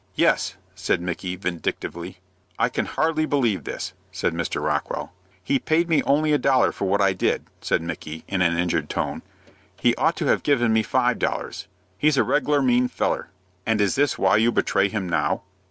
"Yes," 0.15 0.55
said 0.73 0.99
Micky, 0.99 1.35
vindictively. 1.35 2.17
"I 2.57 2.69
can 2.69 2.85
hardly 2.87 3.27
believe 3.27 3.65
this," 3.65 3.93
said 4.11 4.33
Mr. 4.33 4.59
Rockwell. 4.59 5.13
"He 5.43 5.59
paid 5.59 5.89
me 5.89 6.01
only 6.07 6.33
a 6.33 6.39
dollar 6.39 6.71
for 6.71 6.85
what 6.89 7.01
I 7.01 7.13
did," 7.13 7.43
said 7.61 7.83
Micky, 7.83 8.23
in 8.27 8.41
an 8.41 8.57
injured 8.57 8.89
tone. 8.89 9.21
"He'd 9.79 9.93
ought 9.99 10.15
to 10.15 10.25
have 10.25 10.41
given 10.41 10.73
me 10.73 10.81
five 10.81 11.19
dollars. 11.19 11.67
He's 11.99 12.17
a 12.17 12.23
reg'lar 12.23 12.63
mean 12.63 12.87
feller." 12.87 13.29
"And 13.63 13.79
is 13.79 13.93
this 13.93 14.17
why 14.17 14.37
you 14.37 14.51
betray 14.51 14.89
him 14.89 15.07
now?" 15.07 15.43